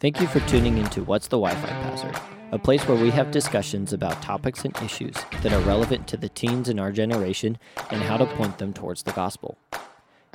[0.00, 2.18] Thank you for tuning into What's the Wi Fi Password,
[2.50, 6.28] a place where we have discussions about topics and issues that are relevant to the
[6.28, 7.56] teens in our generation
[7.90, 9.56] and how to point them towards the gospel.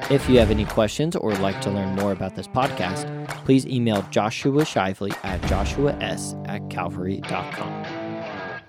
[0.10, 3.66] If you have any questions or would like to learn more about this podcast, please
[3.66, 8.62] email Joshua Shively at joshuas at calvary.com.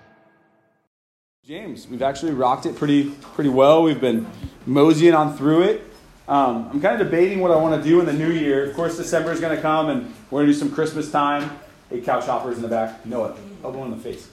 [1.45, 3.83] James, we've actually rocked it pretty pretty well.
[3.83, 4.27] We've been
[4.65, 5.88] moseying on through it.
[6.29, 8.69] Um, I'm kind of debating what I want to do in the new year.
[8.69, 11.59] Of course, December is going to come, and we're going to do some Christmas time.
[11.89, 13.03] Hey, couch hoppers in the back.
[13.03, 14.29] Noah, elbow in the face.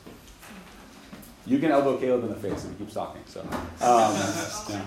[1.46, 3.22] You can elbow Caleb in the face if he keeps talking.
[3.24, 3.48] So, um,
[4.68, 4.84] yeah.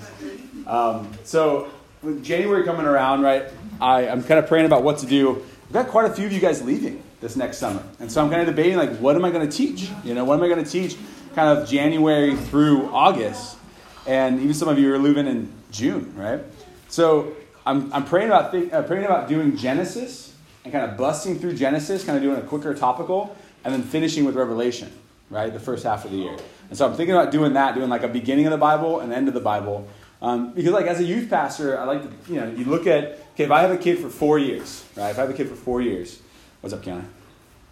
[0.67, 1.71] um, so
[2.03, 3.45] with January coming around, right?
[3.81, 5.43] I, I'm kind of praying about what to do.
[5.65, 8.29] I've got quite a few of you guys leaving this next summer, and so I'm
[8.29, 9.89] kind of debating like, what am I going to teach?
[10.03, 10.95] You know, what am I going to teach?
[11.33, 13.57] Kind of January through August,
[14.05, 16.41] and even some of you are leaving in June, right?
[16.89, 21.39] So I'm, I'm praying about think, uh, praying about doing Genesis and kind of busting
[21.39, 24.91] through Genesis, kind of doing a quicker topical, and then finishing with Revelation,
[25.29, 25.53] right?
[25.53, 26.35] The first half of the year.
[26.69, 29.13] And so I'm thinking about doing that, doing like a beginning of the Bible and
[29.13, 29.87] end of the Bible.
[30.21, 33.19] Um, because like as a youth pastor, I like to, you know, you look at,
[33.33, 35.11] okay, if I have a kid for four years, right?
[35.11, 36.19] If I have a kid for four years,
[36.61, 37.05] what's up, Kiana?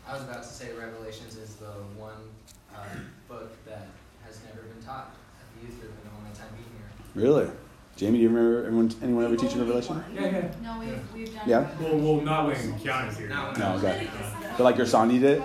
[0.08, 1.66] I was about to say Revelations is the
[1.98, 2.14] one
[2.74, 2.80] uh,
[3.28, 3.88] book that
[4.26, 7.26] has never been taught at the youth group in all my time being here.
[7.28, 7.50] Really?
[7.98, 10.04] Jamie, do you remember everyone, anyone ever teaching Revelation?
[10.14, 10.52] Yeah, yeah.
[10.62, 11.50] No, we've, we've done.
[11.50, 11.68] Yeah?
[11.82, 13.28] Well, well, not when Keanu's here.
[13.28, 14.08] No, No, okay.
[14.56, 15.44] But like your Sandy did?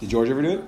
[0.00, 0.64] Did George ever do it?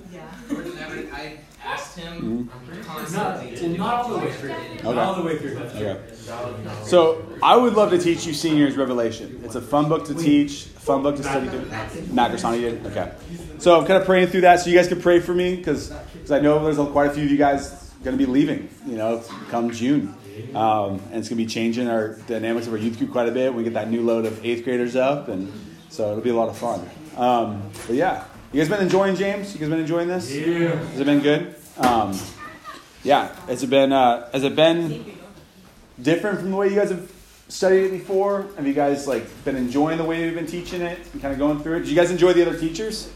[0.50, 2.83] Jordan never, I asked him mm-hmm.
[2.83, 3.78] constantly.
[3.78, 4.53] Not, not all the way through.
[4.53, 4.83] Okay.
[4.83, 5.55] Not all the way through.
[5.55, 6.84] That's Okay.
[6.84, 9.41] So I would love to teach you seniors Revelation.
[9.44, 11.71] It's a fun book to teach, fun book to study through.
[12.12, 12.87] Not Grisani did?
[12.89, 13.15] Okay.
[13.59, 15.91] So I'm kind of praying through that so you guys can pray for me because
[16.31, 18.97] I know there's a- quite a few of you guys going to be leaving, you
[18.97, 20.15] know, come June.
[20.55, 23.33] Um, and it's going to be changing our dynamics of our youth group quite a
[23.33, 23.55] bit.
[23.55, 25.53] We get that new load of eighth graders up, and
[25.89, 26.89] so it'll be a lot of fun.
[27.17, 29.55] Um, but yeah, you guys been enjoying James?
[29.55, 30.33] You guys been enjoying this?
[30.35, 30.77] Yeah.
[30.77, 31.57] Has it been good?
[31.79, 32.19] Um,
[33.03, 33.35] yeah.
[33.47, 33.93] Has it been?
[33.93, 35.17] Uh, has it been
[36.01, 37.11] different from the way you guys have
[37.49, 38.47] studied it before?
[38.57, 41.39] Have you guys like been enjoying the way we've been teaching it and kind of
[41.39, 41.81] going through it?
[41.81, 43.13] Did you guys enjoy the other teachers?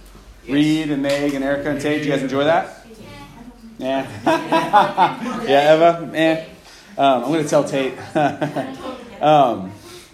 [0.49, 1.99] Reed and Meg and Erica and Tate.
[1.99, 2.78] Did you guys enjoy that?
[3.79, 4.07] Yeah.
[5.47, 6.11] yeah, Eva.
[6.15, 6.45] Eh.
[6.99, 7.97] Um, I'm going to tell Tate.
[9.23, 9.73] um,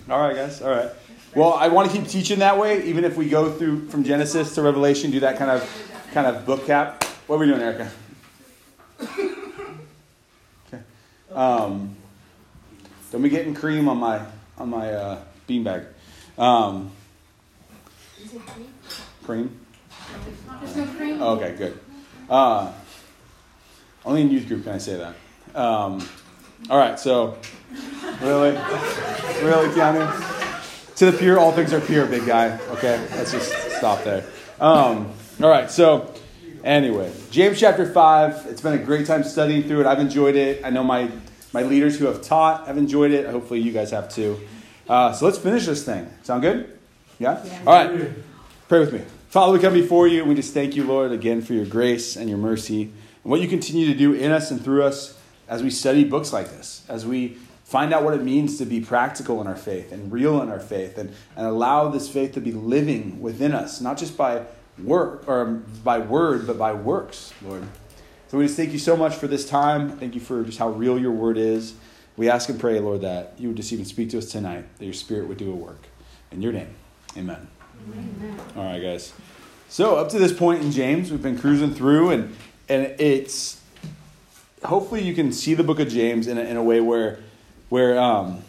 [0.08, 0.60] all right, guys.
[0.60, 0.90] All right.
[1.34, 4.54] Well, I want to keep teaching that way, even if we go through from Genesis
[4.54, 7.02] to Revelation, do that kind of kind of book cap.
[7.26, 7.90] What are we doing, Erica?
[9.00, 10.82] Okay.
[11.32, 11.96] Um,
[13.10, 14.24] don't be getting cream on my
[14.58, 15.86] on my uh, beanbag.
[16.38, 16.92] Um,
[19.24, 19.58] cream.
[20.60, 21.22] There's no cream.
[21.22, 21.80] Okay, good.
[22.28, 22.72] Uh,
[24.04, 25.14] only in youth group can I say that.
[25.58, 26.06] Um,
[26.70, 27.38] all right, so
[28.20, 28.50] really,
[29.42, 30.94] really, Keanu.
[30.96, 32.58] To the pure, all things are pure, big guy.
[32.70, 34.24] Okay, let's just stop there.
[34.60, 35.12] Um,
[35.42, 36.14] all right, so
[36.62, 38.46] anyway, James chapter five.
[38.46, 39.86] It's been a great time studying through it.
[39.86, 40.64] I've enjoyed it.
[40.64, 41.10] I know my
[41.52, 43.26] my leaders who have taught have enjoyed it.
[43.26, 44.40] Hopefully, you guys have too.
[44.88, 46.08] Uh, so let's finish this thing.
[46.22, 46.78] Sound good?
[47.18, 47.44] Yeah.
[47.66, 48.10] All right.
[48.68, 49.02] Pray with me.
[49.28, 52.28] Father, we come before you we just thank you, Lord, again for your grace and
[52.28, 52.92] your mercy
[53.24, 55.18] and what you continue to do in us and through us
[55.48, 58.80] as we study books like this, as we find out what it means to be
[58.80, 62.40] practical in our faith and real in our faith and, and allow this faith to
[62.40, 64.44] be living within us, not just by
[64.78, 65.46] work or
[65.82, 67.64] by word, but by works, Lord.
[68.28, 69.96] So we just thank you so much for this time.
[69.98, 71.74] Thank you for just how real your word is.
[72.16, 74.84] We ask and pray, Lord, that you would just even speak to us tonight, that
[74.84, 75.86] your spirit would do a work.
[76.30, 76.68] In your name,
[77.16, 77.48] amen.
[78.56, 79.12] All right, guys.
[79.68, 82.36] So up to this point in James, we've been cruising through, and
[82.68, 83.60] and it's
[84.64, 87.18] hopefully you can see the book of James in a, in a way where
[87.68, 88.42] where um,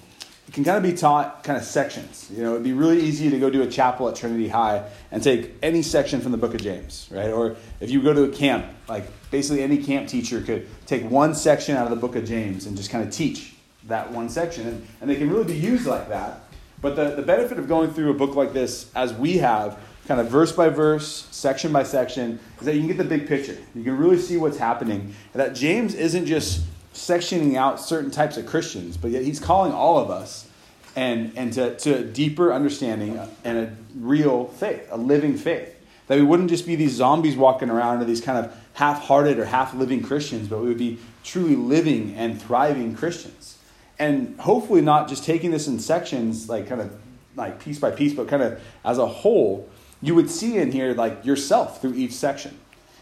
[0.48, 2.30] it can kind of be taught kind of sections.
[2.32, 5.24] You know, it'd be really easy to go to a chapel at Trinity High and
[5.24, 7.32] take any section from the book of James, right?
[7.32, 11.34] Or if you go to a camp, like basically any camp teacher could take one
[11.34, 13.56] section out of the book of James and just kind of teach
[13.88, 16.42] that one section, and, and they can really be used like that.
[16.82, 20.20] But the, the benefit of going through a book like this, as we have, kind
[20.20, 23.58] of verse by verse, section by section, is that you can get the big picture.
[23.74, 25.14] You can really see what's happening.
[25.34, 26.64] And that James isn't just
[26.94, 30.48] sectioning out certain types of Christians, but yet he's calling all of us
[30.96, 35.72] and, and to, to a deeper understanding and a real faith, a living faith.
[36.08, 39.40] That we wouldn't just be these zombies walking around or these kind of half hearted
[39.40, 43.58] or half living Christians, but we would be truly living and thriving Christians.
[43.98, 46.96] And hopefully, not just taking this in sections, like kind of
[47.36, 49.68] like piece by piece, but kind of as a whole,
[50.06, 52.58] you would see in here like yourself through each section.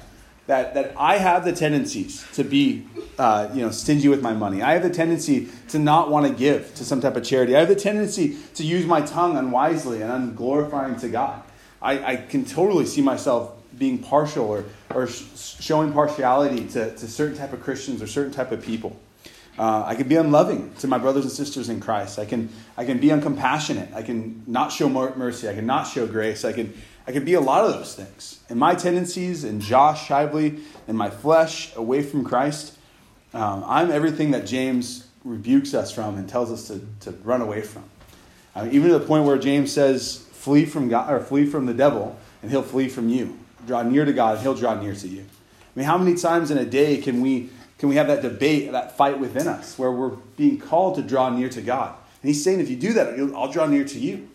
[0.47, 2.85] That that I have the tendencies to be
[3.17, 4.61] uh, you know stingy with my money.
[4.61, 7.55] I have the tendency to not want to give to some type of charity.
[7.55, 11.43] I have the tendency to use my tongue unwisely and unglorifying to God.
[11.81, 15.23] I, I can totally see myself being partial or, or sh-
[15.59, 18.99] showing partiality to, to certain type of Christians or certain type of people.
[19.57, 22.19] Uh, I can be unloving to my brothers and sisters in Christ.
[22.19, 23.93] I can, I can be uncompassionate.
[23.93, 25.49] I can not show mercy.
[25.49, 26.45] I can not show grace.
[26.45, 26.73] I can,
[27.07, 28.39] I can be a lot of those things.
[28.49, 32.77] And my tendencies and Josh Shively and my flesh away from Christ,
[33.33, 37.61] um, I'm everything that James rebukes us from and tells us to, to run away
[37.61, 37.83] from.
[38.55, 41.73] Uh, even to the point where James says, flee from God or flee from the
[41.73, 43.37] devil, and he'll flee from you.
[43.67, 45.21] Draw near to God, and he'll draw near to you.
[45.21, 48.71] I mean, how many times in a day can we can we have that debate,
[48.73, 51.95] that fight within us, where we're being called to draw near to God?
[52.21, 54.29] And he's saying, if you do that, I'll draw near to you.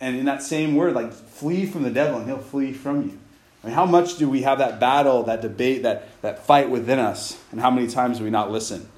[0.00, 3.18] And in that same word, like flee from the devil, and he'll flee from you.
[3.62, 6.98] I mean, how much do we have that battle, that debate, that, that fight within
[6.98, 7.38] us?
[7.52, 8.88] And how many times do we not listen?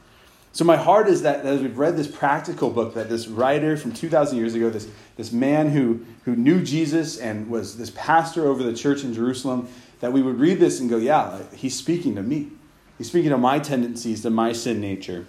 [0.52, 3.92] So my heart is that as we've read this practical book, that this writer from
[3.92, 8.62] 2,000 years ago, this, this man who, who knew Jesus and was this pastor over
[8.62, 9.68] the church in Jerusalem,
[10.00, 12.50] that we would read this and go, yeah, he's speaking to me.
[12.98, 15.26] He's speaking to my tendencies, to my sin nature.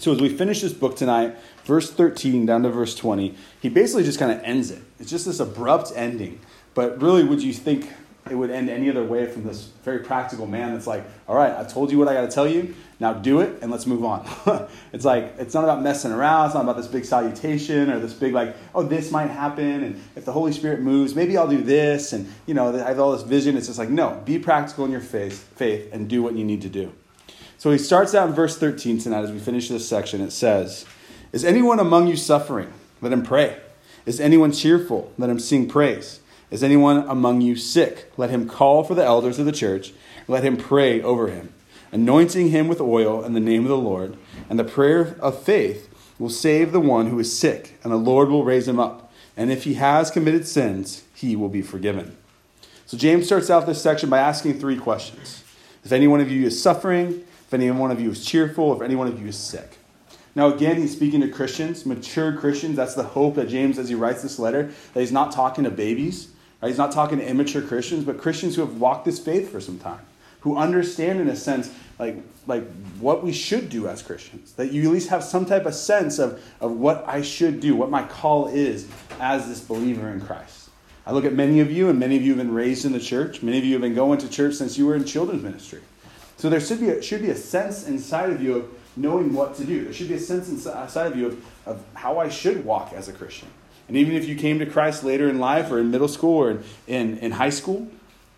[0.00, 4.04] So as we finish this book tonight, verse 13 down to verse 20, he basically
[4.04, 4.80] just kind of ends it.
[5.00, 6.38] It's just this abrupt ending.
[6.74, 7.90] But really, would you think
[8.30, 11.52] it would end any other way from this very practical man that's like, all right,
[11.52, 12.76] I've told you what I got to tell you.
[13.00, 14.24] Now do it and let's move on.
[14.92, 16.46] it's like, it's not about messing around.
[16.46, 19.82] It's not about this big salutation or this big, like, oh, this might happen.
[19.82, 22.12] And if the Holy Spirit moves, maybe I'll do this.
[22.12, 23.56] And, you know, I have all this vision.
[23.56, 26.62] It's just like, no, be practical in your faith, faith and do what you need
[26.62, 26.92] to do.
[27.58, 30.20] So he starts out in verse 13 tonight as we finish this section.
[30.20, 30.86] It says,
[31.32, 32.72] Is anyone among you suffering?
[33.00, 33.58] Let him pray.
[34.06, 35.12] Is anyone cheerful?
[35.18, 36.20] Let him sing praise.
[36.52, 38.12] Is anyone among you sick?
[38.16, 39.92] Let him call for the elders of the church.
[40.28, 41.52] Let him pray over him,
[41.90, 44.16] anointing him with oil in the name of the Lord.
[44.48, 48.28] And the prayer of faith will save the one who is sick, and the Lord
[48.28, 49.12] will raise him up.
[49.36, 52.16] And if he has committed sins, he will be forgiven.
[52.86, 55.42] So James starts out this section by asking three questions.
[55.84, 58.82] If any one of you is suffering, if any one of you is cheerful, if
[58.82, 59.78] any one of you is sick.
[60.34, 62.76] Now, again, he's speaking to Christians, mature Christians.
[62.76, 65.70] That's the hope that James, as he writes this letter, that he's not talking to
[65.70, 66.28] babies.
[66.60, 66.68] Right?
[66.68, 69.78] He's not talking to immature Christians, but Christians who have walked this faith for some
[69.78, 70.00] time,
[70.40, 74.52] who understand, in a sense, like, like what we should do as Christians.
[74.52, 77.74] That you at least have some type of sense of, of what I should do,
[77.74, 78.86] what my call is
[79.18, 80.68] as this believer in Christ.
[81.06, 83.00] I look at many of you, and many of you have been raised in the
[83.00, 83.42] church.
[83.42, 85.80] Many of you have been going to church since you were in children's ministry.
[86.38, 89.56] So there should be a, should be a sense inside of you of knowing what
[89.56, 89.84] to do.
[89.84, 93.08] There should be a sense inside of you of, of how I should walk as
[93.08, 93.48] a Christian.
[93.88, 96.50] And even if you came to Christ later in life or in middle school or
[96.50, 97.88] in, in, in high school,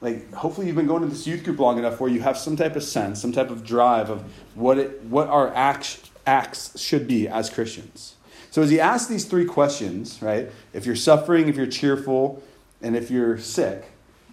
[0.01, 2.57] like hopefully you've been going to this youth group long enough where you have some
[2.57, 4.23] type of sense, some type of drive of
[4.55, 8.15] what it what our acts acts should be as Christians.
[8.51, 10.51] So as he asks these three questions, right?
[10.73, 12.43] If you're suffering, if you're cheerful,
[12.81, 13.85] and if you're sick,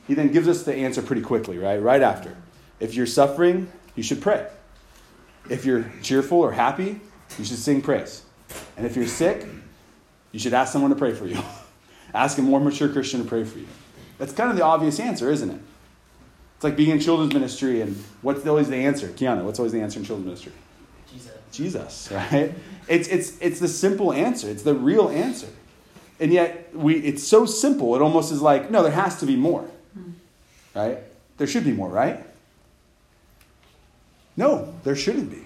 [0.07, 1.81] he then gives us the answer pretty quickly, right?
[1.81, 2.36] Right after.
[2.79, 4.48] If you're suffering, you should pray.
[5.50, 7.00] If you're cheerful or happy,
[7.38, 8.24] you should sing praise.
[8.75, 9.46] And if you're sick,
[10.31, 11.41] you should ask someone to pray for you.
[12.13, 13.67] ask a more mature Christian to pray for you.
[14.17, 15.60] That's kind of the obvious answer, isn't it?
[16.55, 19.10] It's like being in children's ministry, and what's always the answer?
[19.10, 20.53] Kiana, what's always the answer in children's ministry?
[21.12, 21.31] Jesus.
[21.51, 22.53] Jesus, right?
[22.88, 25.48] It's, it's, it's the simple answer, it's the real answer.
[26.19, 29.36] And yet, we, it's so simple, it almost is like, no, there has to be
[29.36, 29.62] more,
[29.93, 30.12] hmm.
[30.74, 30.98] right?
[31.38, 32.25] There should be more, right?
[34.38, 35.44] No, there shouldn't be.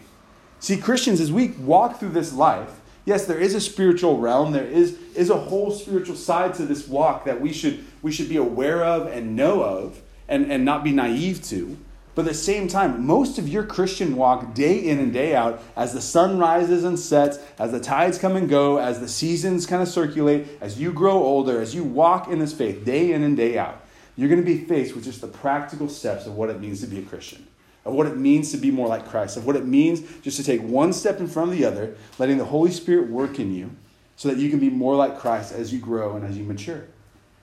[0.60, 4.68] See, Christians, as we walk through this life, yes, there is a spiritual realm, there
[4.68, 8.38] is, is a whole spiritual side to this walk that we should, we should be
[8.38, 11.78] aware of and know of and, and not be naive to.
[12.14, 15.64] But at the same time, most of your Christian walk, day in and day out,
[15.78, 19.66] as the sun rises and sets, as the tides come and go, as the seasons
[19.66, 23.24] kind of circulate, as you grow older, as you walk in this faith, day in
[23.24, 23.82] and day out,
[24.18, 26.88] you're going to be faced with just the practical steps of what it means to
[26.88, 27.48] be a Christian,
[27.86, 30.44] of what it means to be more like Christ, of what it means just to
[30.44, 33.72] take one step in front of the other, letting the Holy Spirit work in you
[34.16, 36.86] so that you can be more like Christ as you grow and as you mature.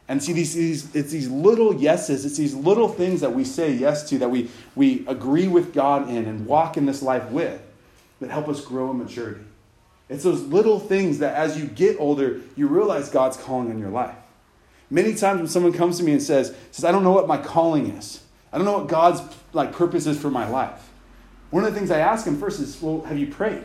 [0.06, 3.72] And see, these, these, it's these little yeses, it's these little things that we say
[3.72, 7.60] yes to, that we, we agree with God in and walk in this life with,
[8.20, 9.42] that help us grow in maturity.
[10.08, 13.90] It's those little things that as you get older, you realize God's calling on your
[13.90, 14.16] life.
[14.90, 17.36] Many times when someone comes to me and says, says I don't know what my
[17.36, 18.22] calling is.
[18.50, 19.20] I don't know what God's
[19.52, 20.90] like purposes for my life.
[21.50, 23.64] One of the things I ask them first is, well, have you prayed?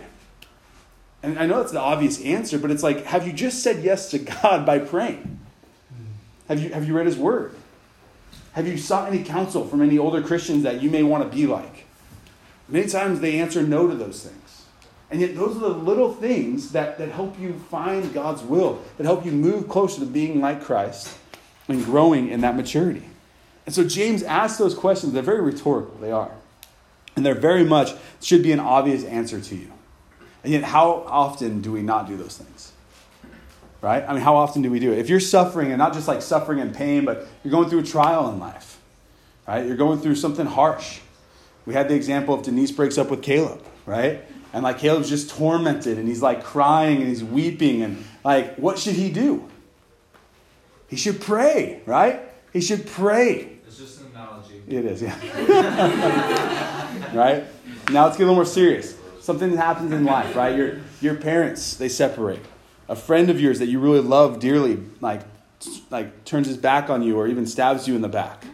[1.21, 4.11] And I know that's the obvious answer, but it's like, have you just said yes
[4.11, 5.39] to God by praying?
[6.47, 7.55] Have you, have you read his word?
[8.53, 11.47] Have you sought any counsel from any older Christians that you may want to be
[11.47, 11.85] like?
[12.67, 14.65] Many times they answer no to those things.
[15.09, 19.03] And yet, those are the little things that, that help you find God's will, that
[19.03, 21.15] help you move closer to being like Christ
[21.67, 23.03] and growing in that maturity.
[23.65, 25.13] And so, James asks those questions.
[25.13, 26.31] They're very rhetorical, they are.
[27.15, 27.91] And they're very much,
[28.21, 29.71] should be an obvious answer to you.
[30.43, 32.71] And yet, how often do we not do those things?
[33.81, 34.03] Right?
[34.07, 34.99] I mean, how often do we do it?
[34.99, 37.83] If you're suffering, and not just like suffering and pain, but you're going through a
[37.83, 38.79] trial in life,
[39.47, 39.65] right?
[39.65, 40.99] You're going through something harsh.
[41.65, 44.23] We had the example of Denise breaks up with Caleb, right?
[44.53, 48.77] And like Caleb's just tormented and he's like crying and he's weeping and like, what
[48.77, 49.49] should he do?
[50.87, 52.21] He should pray, right?
[52.53, 53.57] He should pray.
[53.67, 54.61] It's just an analogy.
[54.67, 55.15] It is, yeah.
[57.13, 57.43] right?
[57.91, 58.95] Now let's get a little more serious.
[59.19, 60.55] Something that happens in life, right?
[60.55, 62.41] Your, your parents, they separate.
[62.87, 65.21] A friend of yours that you really love dearly, like,
[65.89, 68.45] like turns his back on you or even stabs you in the back.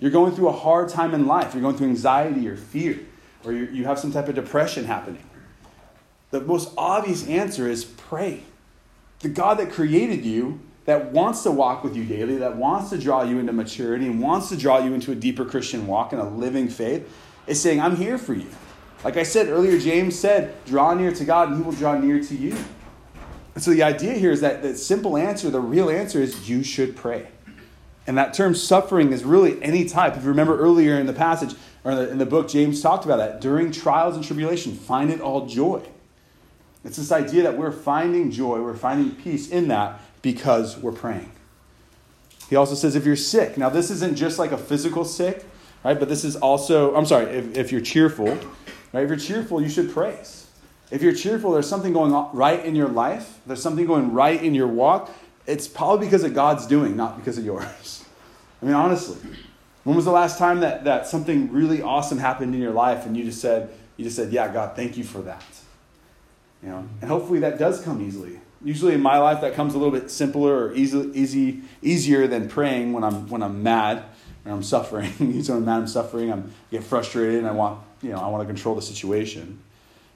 [0.00, 1.54] You're going through a hard time in life.
[1.54, 3.00] You're going through anxiety or fear,
[3.44, 5.22] or you you have some type of depression happening.
[6.30, 8.42] The most obvious answer is pray.
[9.20, 12.98] The God that created you, that wants to walk with you daily, that wants to
[12.98, 16.20] draw you into maturity and wants to draw you into a deeper Christian walk and
[16.20, 17.10] a living faith,
[17.46, 18.48] is saying, I'm here for you.
[19.02, 22.22] Like I said earlier, James said, draw near to God and he will draw near
[22.22, 22.56] to you.
[23.54, 26.62] And so the idea here is that the simple answer, the real answer is you
[26.62, 27.28] should pray.
[28.06, 30.16] And that term suffering is really any type.
[30.16, 33.04] If you remember earlier in the passage, or in the, in the book, James talked
[33.04, 33.40] about that.
[33.40, 35.82] During trials and tribulation, find it all joy.
[36.84, 41.30] It's this idea that we're finding joy, we're finding peace in that because we're praying.
[42.48, 45.44] He also says if you're sick, now this isn't just like a physical sick,
[45.84, 45.98] right?
[46.00, 48.28] But this is also, I'm sorry, if, if you're cheerful,
[48.92, 49.04] right?
[49.04, 50.48] If you're cheerful, you should praise.
[50.90, 54.54] If you're cheerful, there's something going right in your life, there's something going right in
[54.54, 55.10] your walk.
[55.46, 58.04] It's probably because of God's doing, not because of yours.
[58.62, 59.18] I mean, honestly.
[59.82, 63.14] When was the last time that, that something really awesome happened in your life and
[63.14, 65.44] you just said, you just said, Yeah, God, thank you for that?
[66.62, 68.40] You know, and hopefully that does come easily.
[68.64, 72.48] Usually in my life that comes a little bit simpler or easy, easy easier than
[72.48, 74.04] praying when I'm when I'm mad
[74.44, 75.12] or I'm suffering.
[75.18, 78.18] Usually when I'm mad, I'm suffering, I'm I get frustrated and I want, you know,
[78.18, 79.60] I want to control the situation.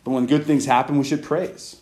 [0.04, 1.80] But when good things happen, we should praise.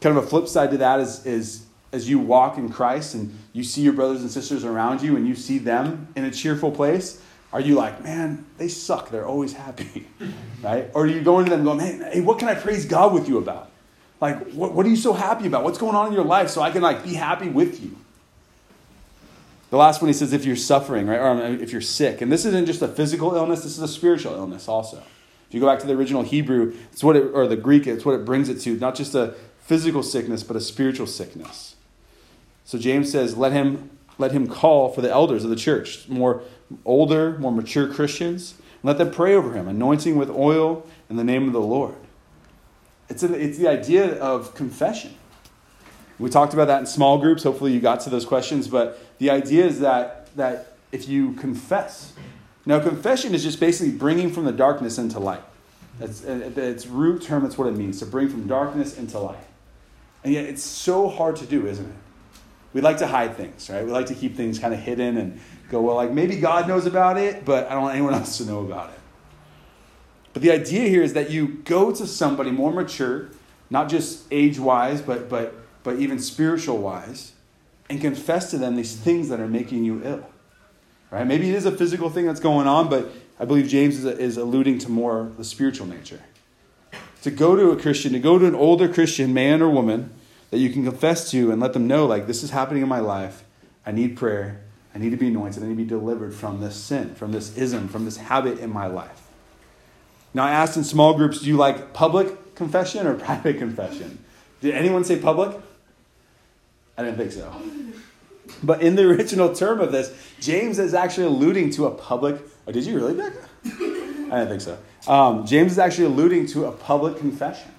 [0.00, 3.36] Kind of a flip side to that is, is as you walk in Christ and
[3.52, 6.70] you see your brothers and sisters around you and you see them in a cheerful
[6.70, 9.10] place, are you like, man, they suck.
[9.10, 10.06] They're always happy,
[10.62, 10.90] right?
[10.94, 13.28] Or are you going to them going, man, hey, what can I praise God with
[13.28, 13.70] you about?
[14.20, 15.64] Like, what, what are you so happy about?
[15.64, 17.96] What's going on in your life so I can like be happy with you?
[19.70, 22.32] The last one he says, if you're suffering, right, or um, if you're sick, and
[22.32, 24.98] this isn't just a physical illness, this is a spiritual illness also.
[25.48, 28.04] If you go back to the original Hebrew, it's what it, or the Greek, it's
[28.04, 31.76] what it brings it to, not just a physical sickness, but a spiritual sickness.
[32.64, 36.42] So James says, let him let him call for the elders of the church, more
[36.84, 41.24] older, more mature Christians, and let them pray over him, anointing with oil in the
[41.24, 41.94] name of the Lord.
[43.08, 45.14] It's, a, it's the idea of confession.
[46.18, 47.44] We talked about that in small groups.
[47.44, 48.68] Hopefully, you got to those questions.
[48.68, 52.12] But the idea is that, that if you confess,
[52.68, 55.40] now, confession is just basically bringing from the darkness into light.
[55.98, 59.18] That's, uh, at its root term, that's what it means to bring from darkness into
[59.18, 59.42] light.
[60.22, 61.96] And yet, it's so hard to do, isn't it?
[62.74, 63.82] We like to hide things, right?
[63.82, 66.84] We like to keep things kind of hidden and go, well, like maybe God knows
[66.84, 68.97] about it, but I don't want anyone else to know about it.
[70.38, 73.26] But the idea here is that you go to somebody more mature,
[73.70, 75.52] not just age wise, but, but,
[75.82, 77.32] but even spiritual wise,
[77.90, 80.24] and confess to them these things that are making you ill.
[81.10, 81.26] Right?
[81.26, 84.36] Maybe it is a physical thing that's going on, but I believe James is, is
[84.36, 86.20] alluding to more the spiritual nature.
[87.22, 90.12] To go to a Christian, to go to an older Christian man or woman
[90.50, 93.00] that you can confess to and let them know, like, this is happening in my
[93.00, 93.42] life.
[93.84, 94.60] I need prayer.
[94.94, 95.64] I need to be anointed.
[95.64, 98.70] I need to be delivered from this sin, from this ism, from this habit in
[98.70, 99.24] my life.
[100.34, 104.24] Now, I asked in small groups, do you like public confession or private confession?
[104.60, 105.56] Did anyone say public?
[106.96, 107.52] I didn't think so.
[108.62, 112.40] But in the original term of this, James is actually alluding to a public.
[112.66, 113.46] Oh, did you really, Becca?
[113.66, 114.78] I didn't think so.
[115.06, 117.70] Um, James is actually alluding to a public confession.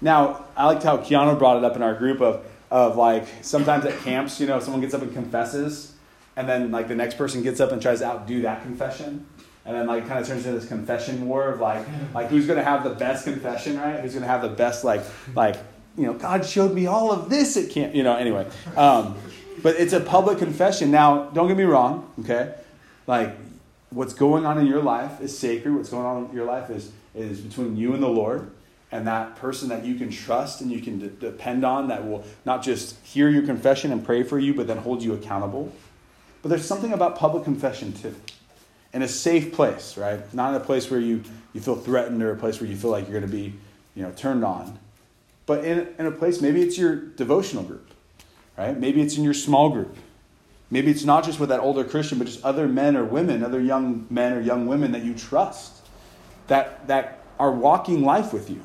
[0.00, 3.84] Now, I liked how Keanu brought it up in our group of, of like sometimes
[3.84, 5.94] at camps, you know, someone gets up and confesses,
[6.36, 9.26] and then like the next person gets up and tries to outdo that confession.
[9.70, 12.64] And then like kind of turns into this confession war of like like who's gonna
[12.64, 14.00] have the best confession, right?
[14.00, 15.02] Who's gonna have the best like
[15.36, 15.54] like
[15.96, 18.16] you know God showed me all of this it can't you know.
[18.16, 19.16] Anyway, um,
[19.62, 20.90] but it's a public confession.
[20.90, 22.52] Now, don't get me wrong, okay?
[23.06, 23.36] Like
[23.90, 25.72] what's going on in your life is sacred.
[25.72, 28.50] What's going on in your life is is between you and the Lord
[28.90, 32.24] and that person that you can trust and you can d- depend on that will
[32.44, 35.72] not just hear your confession and pray for you, but then hold you accountable.
[36.42, 38.16] But there's something about public confession too.
[38.92, 40.32] In a safe place, right?
[40.34, 41.22] Not in a place where you,
[41.52, 43.54] you feel threatened or a place where you feel like you're going to be
[43.94, 44.78] you know, turned on.
[45.46, 47.90] But in, in a place, maybe it's your devotional group,
[48.56, 48.78] right?
[48.78, 49.96] Maybe it's in your small group.
[50.70, 53.60] Maybe it's not just with that older Christian, but just other men or women, other
[53.60, 55.84] young men or young women that you trust
[56.46, 58.62] that, that are walking life with you.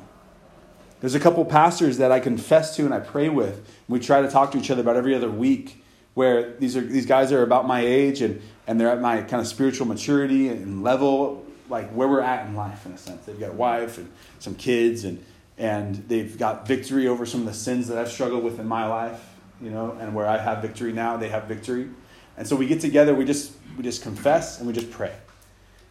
[1.00, 3.68] There's a couple pastors that I confess to and I pray with.
[3.88, 5.84] We try to talk to each other about every other week
[6.16, 9.38] where these are these guys are about my age and, and they're at my kind
[9.38, 13.26] of spiritual maturity and level, like where we're at in life in a sense.
[13.26, 15.22] They've got a wife and some kids and
[15.58, 18.86] and they've got victory over some of the sins that I've struggled with in my
[18.86, 19.22] life,
[19.60, 21.90] you know, and where I have victory now, they have victory.
[22.38, 25.14] And so we get together, we just we just confess and we just pray.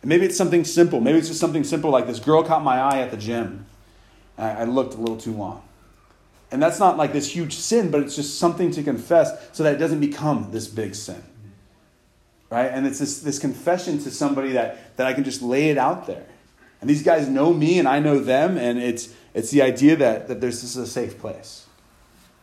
[0.02, 1.02] And maybe it's something simple.
[1.02, 3.68] Maybe it's just something simple like this girl caught my eye at the gym.
[4.40, 5.62] I looked a little too long.
[6.56, 9.74] And that's not like this huge sin, but it's just something to confess so that
[9.74, 11.22] it doesn't become this big sin.
[12.50, 12.72] Right?
[12.72, 16.08] And it's this, this confession to somebody that, that I can just lay it out
[16.08, 16.26] there.
[16.80, 20.30] And these guys know me and I know them, and it's, it's the idea that,
[20.30, 21.66] that there's, this is a safe place.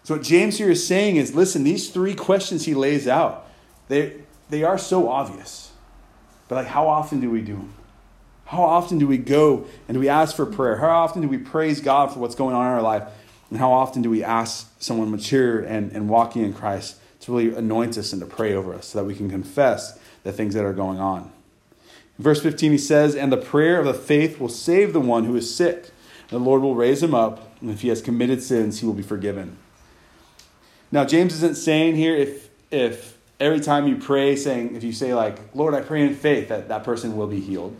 [0.04, 3.48] So what James here is saying is listen, these three questions he lays out,
[3.88, 4.20] they,
[4.50, 5.72] they are so obvious.
[6.48, 7.72] But like how often do we do them?
[8.44, 10.76] How often do we go and do we ask for prayer?
[10.76, 13.04] How often do we praise God for what's going on in our life?
[13.52, 17.54] And how often do we ask someone mature and, and walking in Christ to really
[17.54, 20.64] anoint us and to pray over us so that we can confess the things that
[20.64, 21.30] are going on?
[22.16, 25.24] In verse 15, he says, And the prayer of the faith will save the one
[25.24, 25.90] who is sick.
[26.22, 28.94] and The Lord will raise him up, and if he has committed sins, he will
[28.94, 29.58] be forgiven.
[30.90, 35.12] Now, James isn't saying here if, if every time you pray, saying, if you say,
[35.12, 37.76] like, Lord, I pray in faith, that that person will be healed.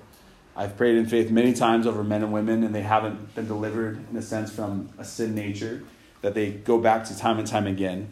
[0.54, 4.04] I've prayed in faith many times over men and women, and they haven't been delivered,
[4.10, 5.82] in a sense, from a sin nature
[6.20, 8.10] that they go back to time and time again.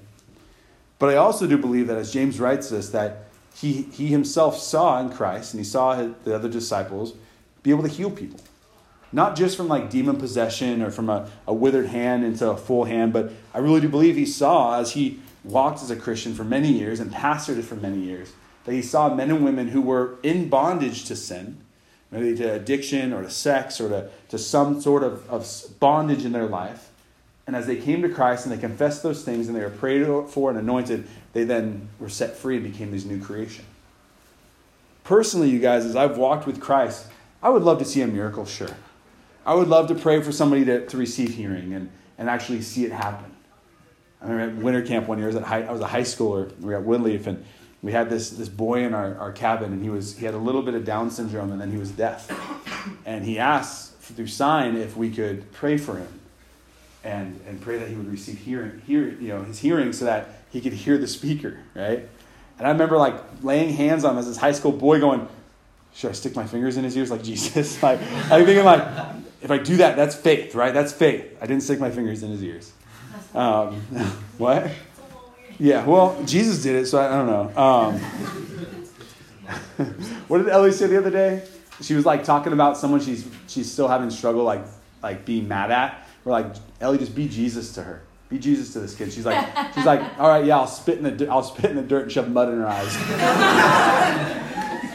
[0.99, 3.25] But I also do believe that, as James writes this, that
[3.55, 7.15] he, he himself saw in Christ, and he saw the other disciples
[7.63, 8.41] be able to heal people.
[9.13, 12.85] Not just from like demon possession or from a, a withered hand into a full
[12.85, 16.45] hand, but I really do believe he saw as he walked as a Christian for
[16.45, 18.33] many years and pastored for many years,
[18.65, 21.59] that he saw men and women who were in bondage to sin
[22.11, 25.47] maybe to addiction or to sex or to, to some sort of, of
[25.79, 26.91] bondage in their life,
[27.51, 30.07] And as they came to Christ and they confessed those things and they were prayed
[30.29, 33.65] for and anointed, they then were set free and became these new creation.
[35.03, 37.09] Personally, you guys, as I've walked with Christ,
[37.43, 38.71] I would love to see a miracle, sure.
[39.45, 42.85] I would love to pray for somebody to, to receive hearing and, and actually see
[42.85, 43.33] it happen.
[44.23, 46.03] I remember at winter camp one year, I was, at high, I was a high
[46.03, 47.45] schooler, we were at Woodleaf, and
[47.83, 50.39] we had this, this boy in our, our cabin, and he, was, he had a
[50.39, 52.31] little bit of Down syndrome, and then he was deaf.
[53.07, 56.21] And he asked through sign if we could pray for him
[57.05, 60.29] and, and pray that he would receive hearing, hear, you know, his hearing so that
[60.51, 62.07] he could hear the speaker, right?
[62.59, 65.27] And I remember like laying hands on him as this high school boy going,
[65.95, 67.83] should I stick my fingers in his ears like Jesus?
[67.83, 68.87] like, I'm thinking like,
[69.41, 70.75] if I do that, that's faith, right?
[70.75, 71.39] That's faith.
[71.41, 72.73] I didn't stick my fingers in his ears.
[73.35, 73.81] Um,
[74.39, 74.71] what?
[75.61, 77.63] Yeah, well, Jesus did it, so I, I don't know.
[77.63, 77.99] Um,
[80.29, 81.43] what did Ellie say the other day?
[81.83, 84.65] She was like talking about someone she's she's still having struggle like
[85.03, 86.07] like being mad at.
[86.25, 86.47] We're like,
[86.81, 88.01] Ellie, just be Jesus to her.
[88.31, 89.13] Be Jesus to this kid.
[89.13, 91.83] She's like, she's like, all right, yeah, I'll spit in the I'll spit in the
[91.83, 92.97] dirt and shove mud in her eyes.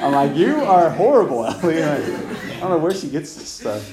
[0.02, 1.82] I'm like, you are horrible, Ellie.
[1.82, 3.88] Like, I don't know where she gets this stuff.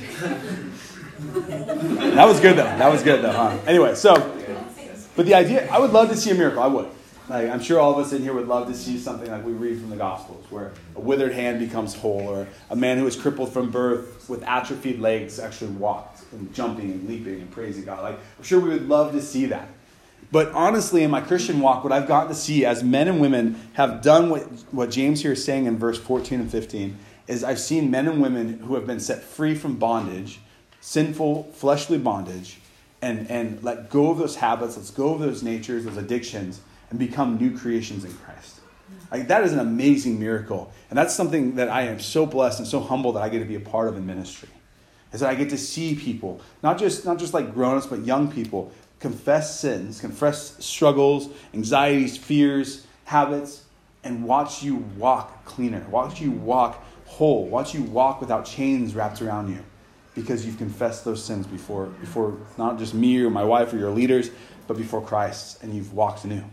[1.21, 2.65] That was good though.
[2.65, 3.33] That was good though.
[3.33, 3.59] Huh?
[3.67, 4.15] Anyway, so,
[5.17, 6.63] but the idea, I would love to see a miracle.
[6.63, 6.89] I would.
[7.29, 9.53] Like, I'm sure all of us in here would love to see something like we
[9.53, 13.17] read from the Gospels, where a withered hand becomes whole, or a man who was
[13.17, 18.03] crippled from birth with atrophied legs actually walked and jumping and leaping and praising God.
[18.03, 19.69] Like, I'm sure we would love to see that.
[20.33, 23.61] But honestly, in my Christian walk, what I've gotten to see as men and women
[23.75, 26.99] have done what, what James here is saying in verse 14 and 15
[27.29, 30.41] is I've seen men and women who have been set free from bondage,
[30.81, 32.59] sinful, fleshly bondage,
[33.03, 36.99] and, and let go of those habits, let's go of those natures, those addictions, and
[36.99, 38.61] become new creations in Christ.
[39.11, 40.73] Like, that is an amazing miracle.
[40.89, 43.45] And that's something that I am so blessed and so humble that I get to
[43.45, 44.49] be a part of in ministry.
[45.13, 48.07] Is that I get to see people, not just, not just like grown ups, but
[48.07, 53.65] young people, confess sins, confess struggles, anxieties, fears, habits,
[54.05, 59.21] and watch you walk cleaner, watch you walk whole, watch you walk without chains wrapped
[59.21, 59.63] around you
[60.15, 63.91] because you've confessed those sins before, before not just me or my wife or your
[63.91, 64.31] leaders,
[64.67, 66.45] but before Christ, and you've walked new.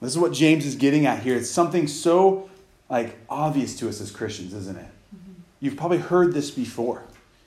[0.00, 1.36] This is what James is getting at here.
[1.36, 2.50] It's something so
[2.90, 4.86] like obvious to us as Christians, isn't it?
[5.16, 5.32] Mm-hmm.
[5.60, 7.02] You've probably heard this before.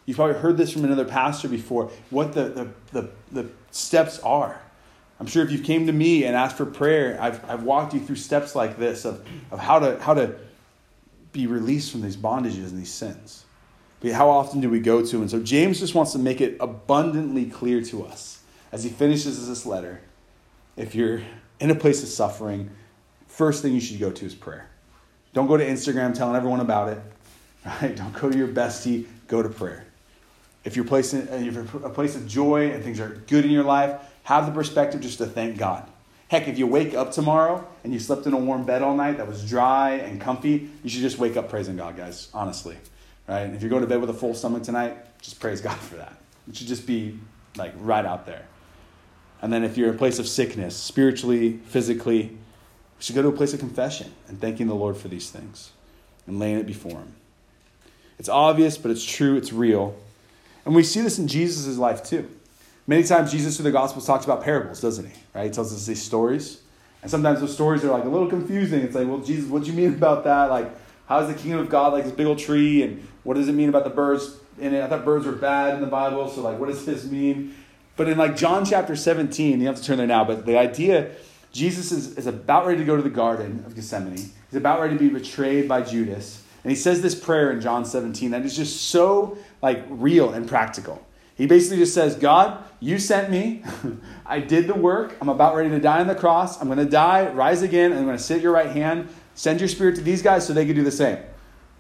[0.06, 4.62] You've probably heard this from another pastor before, what the, the, the, the steps are.
[5.20, 8.00] I'm sure if you came to me and asked for prayer, I've, I've walked you
[8.00, 10.36] through steps like this of, of how, to, how to
[11.32, 13.44] be released from these bondages and these sins.
[14.00, 15.22] But how often do we go to?
[15.22, 19.48] And so James just wants to make it abundantly clear to us as he finishes
[19.48, 20.02] this letter.
[20.76, 21.22] If you're
[21.60, 22.70] in a place of suffering,
[23.28, 24.70] first thing you should go to is prayer.
[25.34, 27.00] Don't go to Instagram telling everyone about it.
[27.82, 27.94] Right?
[27.94, 29.08] Don't go to your bestie.
[29.28, 29.86] Go to prayer.
[30.64, 33.66] If you're, placing, if you're a place of joy and things are good in your
[33.66, 35.86] life, have the perspective just to thank God.
[36.30, 39.18] Heck, if you wake up tomorrow and you slept in a warm bed all night
[39.18, 42.78] that was dry and comfy, you should just wake up praising God, guys, honestly.
[43.28, 43.50] Right?
[43.54, 46.18] If you're going to bed with a full stomach tonight, just praise God for that.
[46.48, 47.20] It should just be
[47.58, 48.46] like right out there.
[49.42, 53.28] And then if you're in a place of sickness, spiritually, physically, we should go to
[53.28, 55.72] a place of confession and thanking the Lord for these things
[56.26, 57.14] and laying it before Him.
[58.18, 59.96] It's obvious, but it's true, it's real.
[60.66, 62.30] And we see this in Jesus' life too.
[62.88, 65.14] Many times Jesus through the Gospels talks about parables, doesn't he?
[65.36, 65.46] Right?
[65.46, 66.62] He tells us these stories.
[67.02, 68.82] And sometimes those stories are like a little confusing.
[68.82, 70.50] It's like, well, Jesus, what do you mean about that?
[70.50, 70.72] Like,
[71.06, 72.84] how is the kingdom of God like this big old tree?
[72.84, 74.82] And what does it mean about the birds in it?
[74.82, 77.54] I thought birds were bad in the Bible, so like what does this mean?
[77.98, 81.12] But in like John chapter 17, you have to turn there now, but the idea,
[81.52, 84.16] Jesus is, is about ready to go to the Garden of Gethsemane.
[84.16, 86.42] He's about ready to be betrayed by Judas.
[86.64, 90.48] And he says this prayer in John 17 that is just so like real and
[90.48, 91.06] practical.
[91.36, 93.62] He basically just says, God, you sent me.
[94.26, 95.18] I did the work.
[95.20, 96.62] I'm about ready to die on the cross.
[96.62, 99.10] I'm going to die, rise again, and I'm going to sit at your right hand.
[99.36, 101.18] Send your spirit to these guys so they can do the same.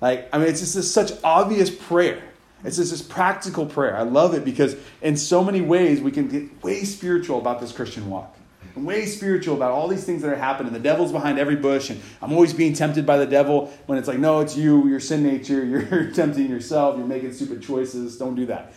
[0.01, 2.21] Like, I mean, it's just this such obvious prayer.
[2.63, 3.95] It's just this practical prayer.
[3.95, 7.71] I love it because in so many ways we can get way spiritual about this
[7.71, 8.35] Christian walk.
[8.75, 10.73] And way spiritual about all these things that are happening.
[10.73, 14.07] The devil's behind every bush, and I'm always being tempted by the devil when it's
[14.07, 18.17] like, no, it's you, your sin nature, you're tempting yourself, you're making stupid choices.
[18.17, 18.73] Don't do that.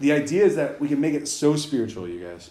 [0.00, 2.50] The idea is that we can make it so spiritual, you guys.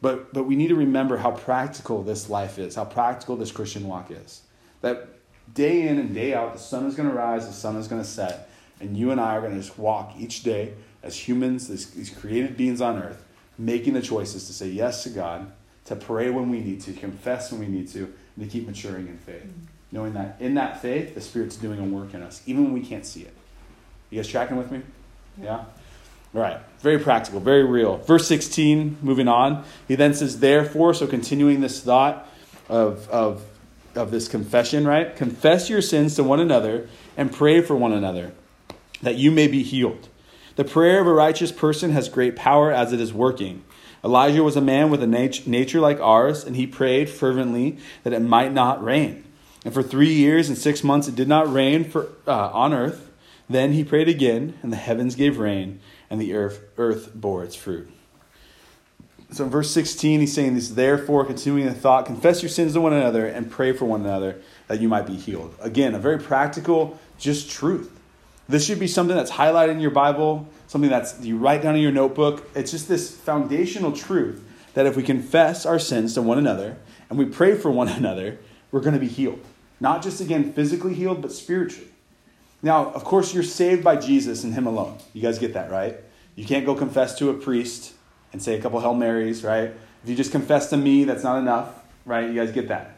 [0.00, 3.86] But, but we need to remember how practical this life is, how practical this Christian
[3.86, 4.42] walk is.
[4.82, 5.08] That
[5.52, 8.02] day in and day out, the sun is going to rise, the sun is going
[8.02, 8.48] to set,
[8.80, 12.10] and you and I are going to just walk each day as humans, these, these
[12.10, 13.24] created beings on earth,
[13.58, 15.52] making the choices to say yes to God,
[15.84, 19.06] to pray when we need to, confess when we need to, and to keep maturing
[19.06, 19.42] in faith.
[19.42, 19.66] Mm-hmm.
[19.92, 22.80] Knowing that in that faith, the Spirit's doing a work in us, even when we
[22.80, 23.34] can't see it.
[24.10, 24.80] You guys tracking with me?
[25.40, 25.64] Yeah?
[26.34, 26.58] All right.
[26.80, 27.98] Very practical, very real.
[27.98, 32.28] Verse 16, moving on, he then says, Therefore, so continuing this thought
[32.68, 33.44] of, of,
[33.96, 35.14] of this confession, right?
[35.14, 38.32] Confess your sins to one another and pray for one another
[39.02, 40.08] that you may be healed.
[40.56, 43.64] The prayer of a righteous person has great power as it is working.
[44.04, 48.12] Elijah was a man with a nat- nature like ours, and he prayed fervently that
[48.12, 49.24] it might not rain.
[49.64, 53.10] And for three years and six months it did not rain for, uh, on earth.
[53.48, 57.56] Then he prayed again, and the heavens gave rain, and the earth, earth bore its
[57.56, 57.90] fruit.
[59.34, 62.80] So in verse 16, he's saying this, therefore, continuing the thought, confess your sins to
[62.80, 65.52] one another and pray for one another that you might be healed.
[65.60, 67.90] Again, a very practical, just truth.
[68.48, 71.82] This should be something that's highlighted in your Bible, something that's you write down in
[71.82, 72.48] your notebook.
[72.54, 74.40] It's just this foundational truth
[74.74, 76.76] that if we confess our sins to one another
[77.10, 78.38] and we pray for one another,
[78.70, 79.40] we're going to be healed.
[79.80, 81.90] Not just again physically healed, but spiritually.
[82.62, 84.98] Now, of course, you're saved by Jesus and Him alone.
[85.12, 85.96] You guys get that, right?
[86.36, 87.93] You can't go confess to a priest
[88.34, 89.70] and say a couple Hail Marys, right?
[90.02, 91.72] If you just confess to me, that's not enough,
[92.04, 92.28] right?
[92.28, 92.96] You guys get that?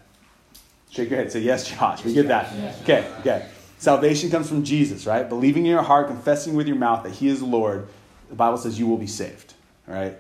[0.91, 1.31] Shake your head.
[1.31, 2.03] Say, yes, Josh.
[2.05, 2.53] We get that.
[2.83, 3.47] Okay, okay.
[3.77, 5.29] Salvation comes from Jesus, right?
[5.29, 7.87] Believing in your heart, confessing with your mouth that He is Lord,
[8.31, 9.53] the Bible says you will be saved,
[9.87, 10.17] all right?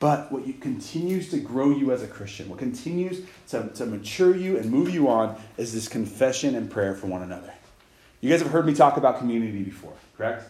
[0.00, 4.34] But what you, continues to grow you as a Christian, what continues to, to mature
[4.34, 7.52] you and move you on is this confession and prayer for one another.
[8.20, 10.44] You guys have heard me talk about community before, correct?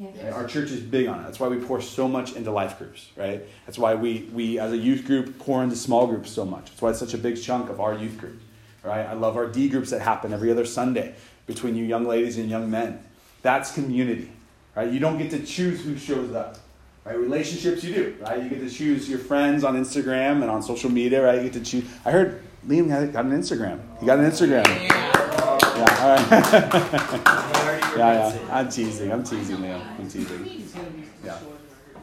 [0.00, 0.32] Yes.
[0.32, 1.24] Our church is big on it.
[1.24, 3.42] That's why we pour so much into life groups, right?
[3.66, 6.70] That's why we, we as a youth group, pour into small groups so much.
[6.70, 8.40] That's why it's such a big chunk of our youth group,
[8.82, 9.04] right?
[9.04, 11.14] I love our D groups that happen every other Sunday
[11.46, 13.04] between you young ladies and young men.
[13.42, 14.32] That's community,
[14.74, 14.90] right?
[14.90, 16.56] You don't get to choose who shows up,
[17.04, 17.18] right?
[17.18, 18.42] Relationships you do, right?
[18.42, 21.36] You get to choose your friends on Instagram and on social media, right?
[21.36, 21.84] You get to choose.
[22.06, 23.80] I heard Liam got got an Instagram.
[24.00, 24.89] He got an Instagram.
[25.80, 27.96] Yeah, all right.
[27.96, 28.54] yeah, yeah.
[28.54, 29.12] I'm teasing.
[29.12, 29.82] I'm teasing, Liam.
[29.98, 30.68] I'm teasing.
[31.24, 31.38] Yeah.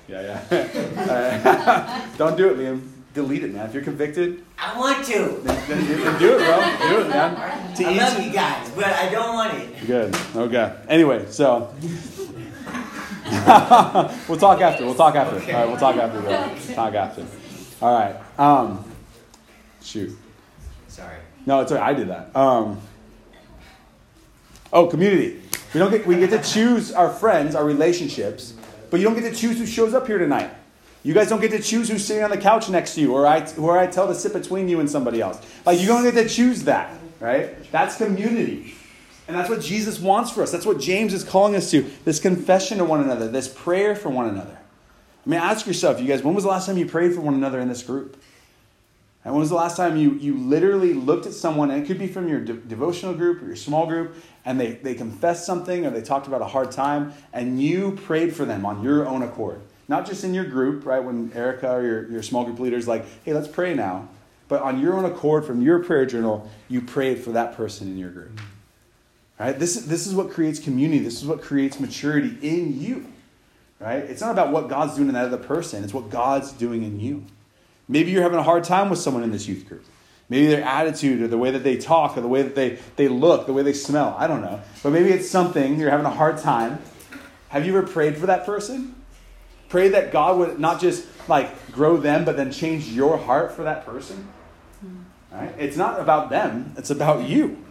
[0.07, 1.43] Yeah, yeah.
[1.43, 2.07] All right.
[2.17, 2.81] Don't do it, Liam.
[3.13, 3.65] Delete it, man.
[3.67, 5.41] If you're convicted, I want to.
[5.43, 6.87] then, then, then do it, bro.
[6.89, 7.75] Do it, man.
[7.75, 9.87] To I love you guys, but I don't want it.
[9.87, 10.15] Good.
[10.35, 10.75] Okay.
[10.87, 11.73] Anyway, so
[14.27, 14.85] we'll talk after.
[14.85, 15.35] We'll talk after.
[15.35, 16.21] All right, we'll talk after.
[16.21, 16.75] Though.
[16.75, 17.25] Talk after.
[17.81, 18.39] All right.
[18.39, 18.85] Um,
[19.81, 20.15] shoot.
[20.87, 21.17] Sorry.
[21.47, 21.89] No, it's all right.
[21.89, 22.35] I did that.
[22.35, 22.79] Um,
[24.71, 25.41] oh, community.
[25.73, 28.53] We don't get we get to choose our friends, our relationships,
[28.89, 30.51] but you don't get to choose who shows up here tonight.
[31.03, 33.27] You guys don't get to choose who's sitting on the couch next to you, or
[33.27, 35.39] I or I tell to sit between you and somebody else.
[35.65, 37.69] Like you don't get to choose that, right?
[37.71, 38.75] That's community.
[39.27, 40.51] And that's what Jesus wants for us.
[40.51, 41.89] That's what James is calling us to.
[42.06, 44.58] This confession to one another, this prayer for one another.
[45.25, 47.34] I mean, ask yourself, you guys, when was the last time you prayed for one
[47.34, 48.15] another in this group?
[49.27, 51.99] And when was the last time you, you literally looked at someone, and it could
[51.99, 55.85] be from your de- devotional group or your small group, and they, they confessed something
[55.85, 59.23] or they talked about a hard time, and you prayed for them on your own
[59.23, 59.59] accord?
[59.89, 61.03] Not just in your group, right?
[61.03, 64.07] When Erica or your, your small group leader is like, hey, let's pray now.
[64.47, 67.97] But on your own accord, from your prayer journal, you prayed for that person in
[67.97, 68.33] your group.
[68.33, 69.43] Mm-hmm.
[69.43, 69.59] Right?
[69.59, 71.03] This, this is what creates community.
[71.03, 73.07] This is what creates maturity in you.
[73.81, 74.05] Right?
[74.05, 77.01] It's not about what God's doing in that other person, it's what God's doing in
[77.01, 77.25] you.
[77.88, 79.86] Maybe you're having a hard time with someone in this youth group.
[80.30, 83.08] Maybe their attitude or the way that they talk or the way that they, they
[83.08, 84.15] look, the way they smell.
[84.17, 84.62] I don't know.
[84.84, 86.80] But maybe it's something you're having a hard time.
[87.50, 88.95] Have you ever prayed for that person?
[89.69, 93.63] Pray that God would not just like grow them, but then change your heart for
[93.63, 94.28] that person.
[94.86, 95.36] Mm-hmm.
[95.36, 95.54] Right?
[95.58, 97.63] It's not about them, it's about you.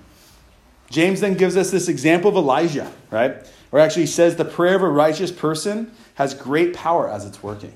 [0.90, 3.36] James then gives us this example of Elijah, right?
[3.70, 7.42] Where actually he says the prayer of a righteous person has great power as it's
[7.42, 7.74] working.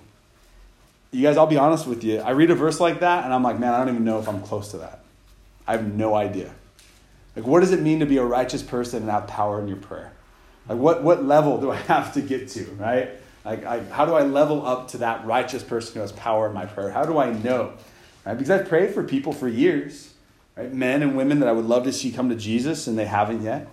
[1.13, 2.21] You guys, I'll be honest with you.
[2.21, 4.29] I read a verse like that and I'm like, man, I don't even know if
[4.29, 5.01] I'm close to that.
[5.67, 6.53] I have no idea.
[7.35, 9.77] Like, what does it mean to be a righteous person and have power in your
[9.77, 10.13] prayer?
[10.69, 13.11] Like, what, what level do I have to get to, right?
[13.45, 16.53] Like, I, how do I level up to that righteous person who has power in
[16.53, 16.91] my prayer?
[16.91, 17.73] How do I know?
[18.25, 18.35] Right?
[18.35, 20.13] Because I've prayed for people for years,
[20.57, 20.73] right?
[20.73, 23.43] Men and women that I would love to see come to Jesus and they haven't
[23.43, 23.69] yet.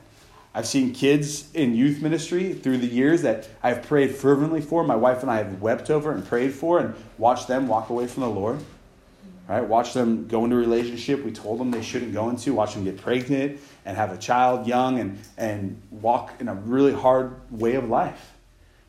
[0.54, 4.84] I've seen kids in youth ministry through the years that I've prayed fervently for.
[4.84, 8.08] My wife and I have wept over and prayed for and watched them walk away
[8.08, 8.60] from the Lord.
[9.48, 9.62] Right?
[9.62, 12.54] Watch them go into a relationship we told them they shouldn't go into.
[12.54, 16.94] Watch them get pregnant and have a child young and, and walk in a really
[16.94, 18.34] hard way of life.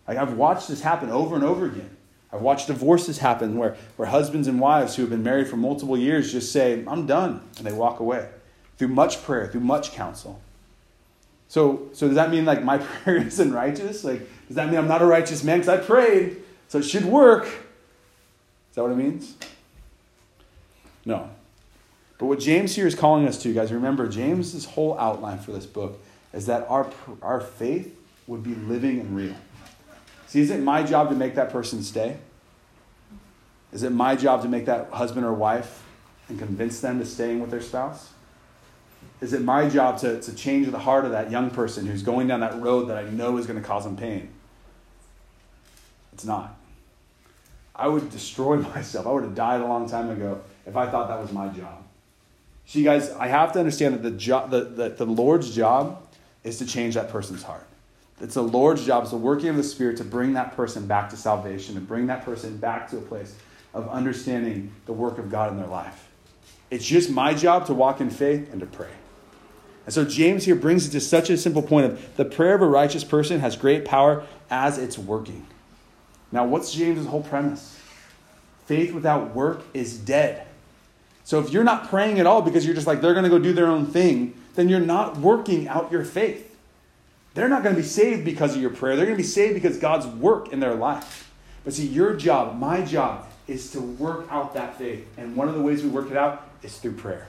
[0.09, 1.97] Like I've watched this happen over and over again.
[2.33, 5.97] I've watched divorces happen where, where husbands and wives who have been married for multiple
[5.97, 8.29] years just say, I'm done, and they walk away.
[8.77, 10.41] Through much prayer, through much counsel.
[11.49, 14.05] So, so does that mean like my prayer isn't righteous?
[14.05, 16.37] Like, does that mean I'm not a righteous man because I prayed,
[16.69, 17.47] so it should work?
[17.47, 19.35] Is that what it means?
[21.05, 21.31] No.
[22.19, 25.67] But what James here is calling us to, guys, remember, James's whole outline for this
[25.67, 25.99] book
[26.33, 26.91] is that our,
[27.23, 29.35] our faith would be living and real.
[30.27, 32.19] See, is it my job to make that person stay?
[33.73, 35.83] Is it my job to make that husband or wife
[36.29, 38.11] and convince them to staying with their spouse?
[39.21, 42.29] Is it my job to, to change the heart of that young person who's going
[42.29, 44.29] down that road that I know is going to cause them pain?
[46.13, 46.57] It's not.
[47.75, 49.07] I would destroy myself.
[49.07, 51.83] I would have died a long time ago if I thought that was my job.
[52.67, 56.07] See, guys, I have to understand that the, job, the, the, the Lord's job
[56.45, 57.67] is to change that person's heart.
[58.21, 61.09] It's the Lord's job, it's the working of the Spirit to bring that person back
[61.11, 63.35] to salvation, to bring that person back to a place
[63.73, 66.09] of understanding the work of God in their life.
[66.71, 68.91] It's just my job to walk in faith and to pray.
[69.89, 72.61] And so James here brings it to such a simple point of the prayer of
[72.61, 75.47] a righteous person has great power as it's working.
[76.31, 77.81] Now, what's James's whole premise?
[78.67, 80.47] Faith without work is dead.
[81.25, 83.39] So if you're not praying at all because you're just like they're going to go
[83.39, 86.55] do their own thing, then you're not working out your faith.
[87.33, 88.95] They're not going to be saved because of your prayer.
[88.95, 91.33] They're going to be saved because God's work in their life.
[91.65, 95.09] But see, your job, my job, is to work out that faith.
[95.17, 97.27] And one of the ways we work it out is through prayer.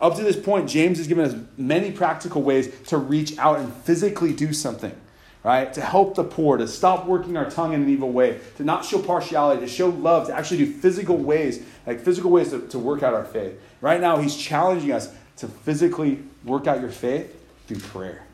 [0.00, 3.72] Up to this point, James has given us many practical ways to reach out and
[3.72, 4.94] physically do something,
[5.42, 5.72] right?
[5.72, 8.84] To help the poor, to stop working our tongue in an evil way, to not
[8.84, 12.78] show partiality, to show love, to actually do physical ways, like physical ways to, to
[12.78, 13.60] work out our faith.
[13.80, 17.34] Right now, he's challenging us to physically work out your faith
[17.66, 18.24] through prayer,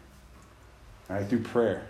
[1.08, 1.26] right?
[1.26, 1.86] Through prayer.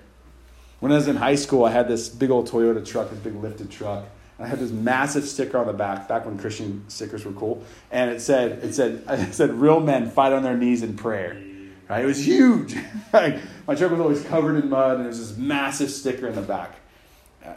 [0.78, 3.34] When I was in high school, I had this big old Toyota truck, this big
[3.34, 4.04] lifted truck.
[4.38, 8.10] I had this massive sticker on the back, back when Christian stickers were cool, and
[8.10, 11.40] it said, it said, it said, "Real men fight on their knees in prayer."
[11.88, 12.02] Right?
[12.02, 12.76] It was huge.
[13.12, 16.34] Like, my truck was always covered in mud, and there was this massive sticker in
[16.34, 16.74] the back.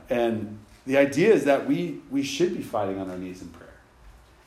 [0.08, 3.74] And the idea is that we we should be fighting on our knees in prayer,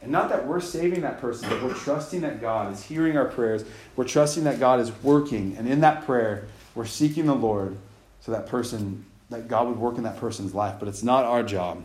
[0.01, 3.25] and not that we're saving that person, but we're trusting that God is hearing our
[3.25, 3.65] prayers.
[3.97, 6.45] We're trusting that God is working, and in that prayer,
[6.77, 7.77] we're seeking the Lord,
[8.21, 10.77] so that person, that God would work in that person's life.
[10.79, 11.83] But it's not our job.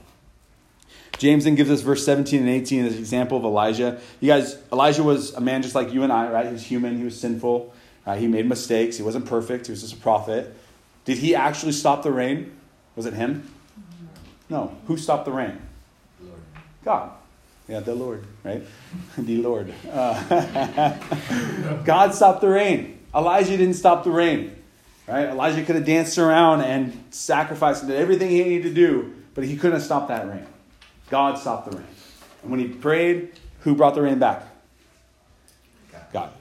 [1.17, 3.99] James then gives us verse 17 and 18 as an example of Elijah.
[4.19, 6.45] You guys, Elijah was a man just like you and I, right?
[6.45, 7.73] He was human, he was sinful,
[8.05, 8.19] right?
[8.19, 10.55] he made mistakes, he wasn't perfect, he was just a prophet.
[11.05, 12.51] Did he actually stop the rain?
[12.95, 13.49] Was it him?
[14.49, 14.75] No.
[14.87, 15.59] Who stopped the rain?
[16.83, 17.11] God.
[17.67, 18.63] Yeah, the Lord, right?
[19.17, 19.73] the Lord.
[19.91, 20.93] Uh,
[21.83, 22.99] God stopped the rain.
[23.13, 24.55] Elijah didn't stop the rain,
[25.07, 25.29] right?
[25.29, 29.45] Elijah could have danced around and sacrificed and did everything he needed to do, but
[29.45, 30.45] he couldn't have stopped that rain.
[31.09, 31.87] God stopped the rain.
[32.41, 34.45] And when he prayed, who brought the rain back?
[36.13, 36.31] God.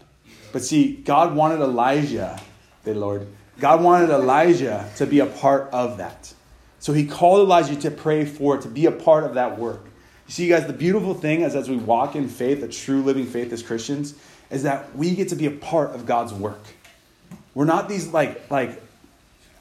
[0.52, 2.40] But see, God wanted Elijah,
[2.84, 3.26] the Lord,
[3.58, 6.32] God wanted Elijah to be a part of that.
[6.80, 9.84] So he called Elijah to pray for it, to be a part of that work.
[10.26, 13.26] You see, guys, the beautiful thing is as we walk in faith, a true living
[13.26, 14.14] faith as Christians,
[14.50, 16.60] is that we get to be a part of God's work.
[17.54, 18.82] We're not these like like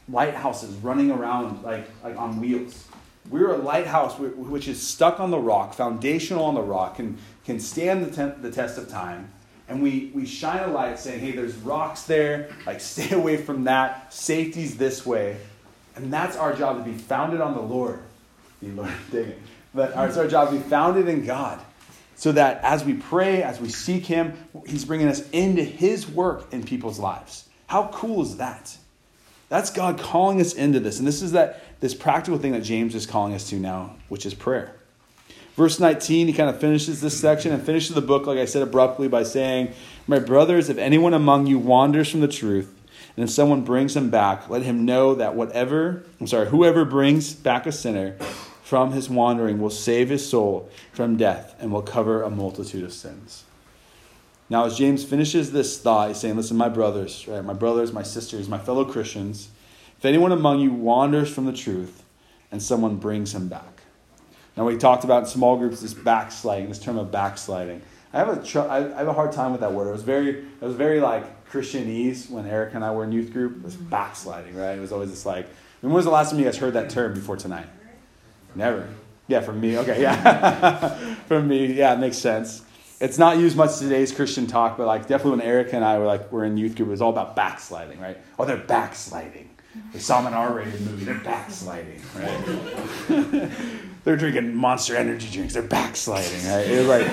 [0.09, 2.87] lighthouses running around like, like on wheels.
[3.29, 7.59] We're a lighthouse which is stuck on the rock, foundational on the rock, and can
[7.59, 9.31] stand the, te- the test of time.
[9.69, 13.63] And we, we shine a light saying, hey, there's rocks there, like stay away from
[13.63, 14.13] that.
[14.13, 15.37] Safety's this way.
[15.95, 17.99] And that's our job to be founded on the Lord.
[18.61, 19.39] The Lord, dang it.
[19.73, 21.59] But it's our job to be founded in God.
[22.15, 24.33] So that as we pray, as we seek Him,
[24.67, 27.49] He's bringing us into His work in people's lives.
[27.67, 28.77] How cool is that?
[29.49, 30.99] That's God calling us into this.
[30.99, 34.25] And this is that this practical thing that James is calling us to now, which
[34.25, 34.75] is prayer.
[35.55, 38.63] Verse 19, he kind of finishes this section and finishes the book, like I said
[38.63, 39.73] abruptly, by saying,
[40.07, 42.73] My brothers, if anyone among you wanders from the truth,
[43.15, 47.33] and if someone brings him back, let him know that whatever, I'm sorry, whoever brings
[47.33, 48.13] back a sinner
[48.63, 52.91] from his wandering will save his soul from death and will cover a multitude of
[52.91, 53.43] sins.
[54.49, 57.43] Now, as James finishes this thought, he's saying, Listen, my brothers, right?
[57.43, 59.49] My brothers, my sisters, my fellow Christians,
[59.97, 62.03] if anyone among you wanders from the truth
[62.51, 63.81] and someone brings him back.
[64.55, 67.81] Now, we talked about in small groups this backsliding, this term of backsliding.
[68.13, 69.87] I have a, tr- I have a hard time with that word.
[69.87, 73.33] It was very, it was very like Christianese when Eric and I were in youth
[73.33, 73.57] group.
[73.57, 74.77] It was backsliding, right?
[74.77, 75.47] It was always just like,
[75.81, 77.65] when was the last time you guys heard that term before tonight?
[78.53, 78.87] Never.
[79.27, 79.77] Yeah, from me.
[79.79, 81.15] Okay, yeah.
[81.27, 81.73] from me.
[81.73, 82.61] Yeah, it makes sense.
[83.03, 86.05] It's not used much today's Christian talk, but like definitely when Eric and I were
[86.05, 88.17] like were in youth group, it was all about backsliding, right?
[88.39, 89.49] Oh, they're backsliding.
[89.91, 91.03] They saw them in an R-rated movie.
[91.03, 93.51] They're backsliding, right?
[94.05, 95.53] they're drinking Monster Energy drinks.
[95.53, 96.65] They're backsliding, right?
[96.65, 97.09] It was like,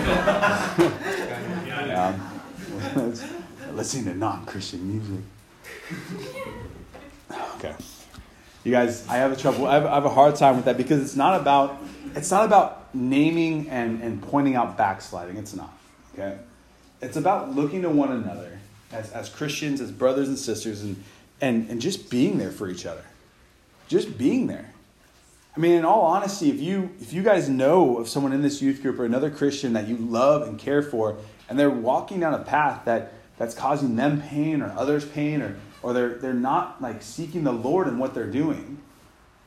[1.98, 5.24] um, listening to non-Christian music.
[7.56, 7.74] Okay,
[8.62, 9.66] you guys, I have a trouble.
[9.66, 11.82] I have, I have a hard time with that because it's not about
[12.14, 15.36] it's not about naming and, and pointing out backsliding.
[15.36, 15.79] It's not.
[16.20, 16.38] Okay,
[17.00, 18.58] it's about looking to one another
[18.92, 21.02] as, as Christians, as brothers and sisters, and
[21.40, 23.04] and, and just being there for each other.
[23.88, 24.72] Just being there.
[25.56, 28.60] I mean, in all honesty, if you if you guys know of someone in this
[28.60, 31.16] youth group or another Christian that you love and care for,
[31.48, 35.56] and they're walking down a path that that's causing them pain or others pain, or
[35.82, 38.78] or they're they're not like seeking the Lord in what they're doing,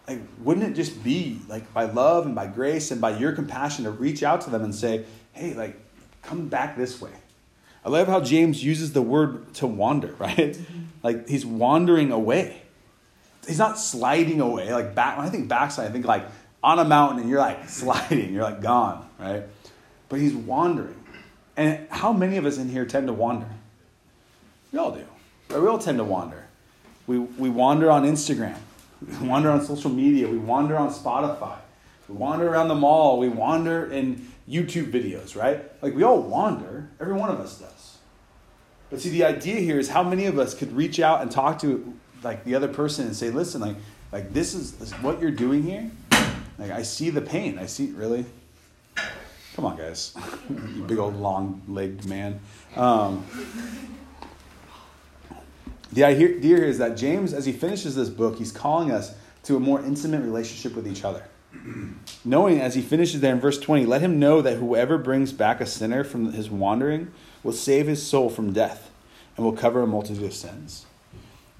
[0.08, 3.86] like wouldn't it just be like by love and by grace and by your compassion
[3.86, 5.80] to reach out to them and say, hey, like
[6.24, 7.12] come back this way.
[7.86, 10.38] I love how James uses the word to wander, right?
[10.38, 10.82] Mm-hmm.
[11.04, 12.62] Like he's wandering away.
[13.46, 16.26] He's not sliding away like back when i think backslide i think like
[16.64, 19.44] on a mountain and you're like sliding you're like gone right?
[20.10, 21.00] But he's wandering.
[21.56, 23.48] And how many of us in here tend to wander?
[24.72, 25.06] We all do
[25.50, 25.62] right?
[25.62, 26.46] we all tend to wander.
[27.06, 28.58] We, we wander on instagram.
[29.22, 30.28] We wander on social media.
[30.28, 31.58] We wander on spotify.
[32.08, 33.20] We wander around the mall.
[33.20, 37.98] We wander in youtube videos right like we all wander every one of us does
[38.94, 41.58] but see the idea here is how many of us could reach out and talk
[41.62, 43.76] to like the other person and say, listen, like,
[44.12, 45.90] like this is, this what you're doing here.
[46.60, 47.58] Like I see the pain.
[47.58, 48.24] I see really.
[49.56, 50.16] Come on, guys,
[50.50, 52.40] you big old long-legged man.
[52.76, 53.26] Um,
[55.92, 59.56] the idea here is that James, as he finishes this book, he's calling us to
[59.56, 61.24] a more intimate relationship with each other.
[62.26, 65.62] Knowing, as he finishes there in verse 20, let him know that whoever brings back
[65.62, 67.12] a sinner from his wandering
[67.44, 68.92] will save his soul from death
[69.36, 70.86] and will cover a multitude of sins.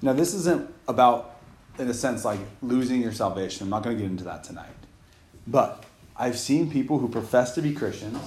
[0.00, 1.36] Now, this isn't about,
[1.78, 3.64] in a sense, like losing your salvation.
[3.64, 4.68] I'm not going to get into that tonight.
[5.46, 5.84] But
[6.16, 8.18] I've seen people who profess to be Christians,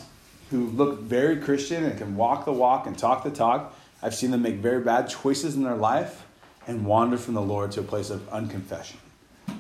[0.50, 3.76] who look very Christian and can walk the walk and talk the talk.
[4.02, 6.26] I've seen them make very bad choices in their life
[6.68, 8.98] and wander from the Lord to a place of unconfession.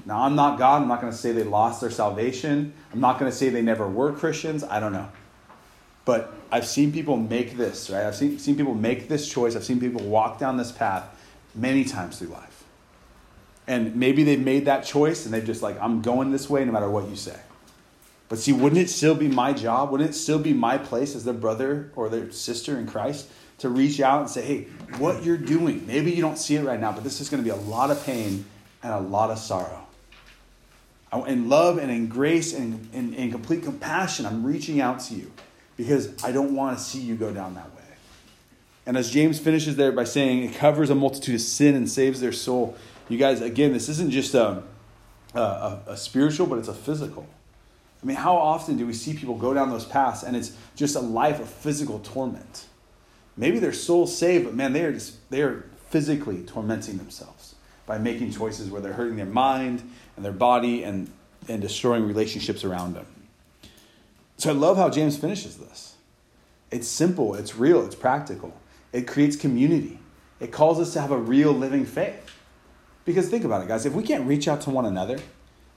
[0.05, 0.81] Now, I'm not God.
[0.81, 2.73] I'm not going to say they lost their salvation.
[2.93, 4.63] I'm not going to say they never were Christians.
[4.63, 5.09] I don't know.
[6.05, 8.05] But I've seen people make this, right?
[8.05, 9.57] I've seen, seen people make this choice.
[9.57, 11.03] I've seen people walk down this path
[11.53, 12.63] many times through life.
[13.67, 16.71] And maybe they've made that choice and they've just like, I'm going this way no
[16.71, 17.37] matter what you say.
[18.29, 19.91] But see, wouldn't it still be my job?
[19.91, 23.67] Wouldn't it still be my place as their brother or their sister in Christ to
[23.67, 24.61] reach out and say, hey,
[24.99, 27.45] what you're doing, maybe you don't see it right now, but this is going to
[27.45, 28.45] be a lot of pain
[28.87, 29.85] and a lot of sorrow.
[31.25, 35.31] In love and in grace and in, in complete compassion, I'm reaching out to you
[35.75, 37.81] because I don't want to see you go down that way.
[38.85, 42.21] And as James finishes there by saying it covers a multitude of sin and saves
[42.21, 42.75] their soul,
[43.09, 44.63] you guys, again, this isn't just a,
[45.33, 47.27] a, a, spiritual, but it's a physical.
[48.01, 50.95] I mean, how often do we see people go down those paths and it's just
[50.95, 52.65] a life of physical torment?
[53.35, 57.55] Maybe their soul's saved, but man, they are just they are physically tormenting themselves
[57.87, 59.81] by making choices where they're hurting their mind
[60.15, 61.11] and their body and,
[61.47, 63.07] and destroying relationships around them.
[64.37, 65.95] So I love how James finishes this.
[66.69, 68.53] It's simple, it's real, it's practical.
[68.93, 69.99] It creates community.
[70.39, 72.29] It calls us to have a real living faith.
[73.05, 73.85] Because think about it, guys.
[73.85, 75.17] If we can't reach out to one another,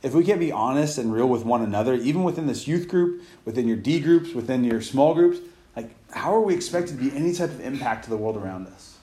[0.02, 3.22] if we can't be honest and real with one another, even within this youth group,
[3.44, 5.38] within your D groups, within your small groups,
[5.76, 8.66] like how are we expected to be any type of impact to the world around
[8.66, 8.98] us?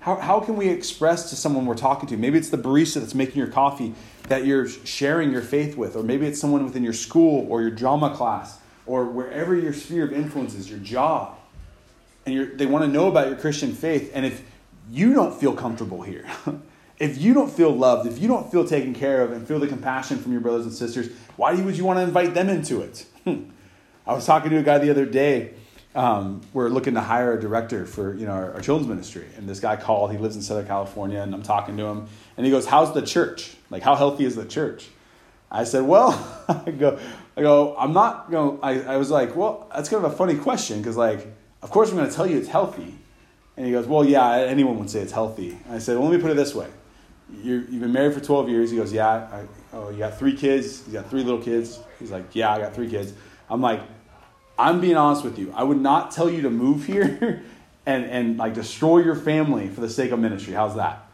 [0.00, 2.16] How, how can we express to someone we're talking to?
[2.16, 3.94] Maybe it's the barista that's making your coffee
[4.28, 7.70] that you're sharing your faith with, or maybe it's someone within your school or your
[7.70, 11.38] drama class or wherever your sphere of influence is, your job.
[12.24, 14.10] And they want to know about your Christian faith.
[14.14, 14.42] And if
[14.90, 16.26] you don't feel comfortable here,
[16.98, 19.68] if you don't feel loved, if you don't feel taken care of and feel the
[19.68, 23.04] compassion from your brothers and sisters, why would you want to invite them into it?
[24.06, 25.54] I was talking to a guy the other day.
[25.94, 29.48] Um, we're looking to hire a director for you know our, our, children's ministry, and
[29.48, 30.12] this guy called.
[30.12, 33.02] He lives in Southern California, and I'm talking to him, and he goes, "How's the
[33.02, 33.56] church?
[33.70, 34.88] Like, how healthy is the church?"
[35.50, 36.12] I said, "Well,
[36.48, 36.98] I go,
[37.36, 40.36] I go, I'm not you know, I, was like, well, that's kind of a funny
[40.36, 41.26] question because like,
[41.60, 42.94] of course I'm going to tell you it's healthy."
[43.56, 46.16] And he goes, "Well, yeah, anyone would say it's healthy." And I said, "Well, let
[46.16, 46.68] me put it this way:
[47.42, 48.70] you have been married for 12 years.
[48.70, 49.08] He goes, Yeah.
[49.08, 50.84] I, oh, you got three kids?
[50.84, 51.80] He's got three little kids.
[51.98, 53.12] He's like, Yeah, I got three kids.
[53.48, 53.80] I'm like,
[54.60, 55.52] I'm being honest with you.
[55.56, 57.42] I would not tell you to move here
[57.86, 60.52] and, and like destroy your family for the sake of ministry.
[60.52, 61.06] How's that?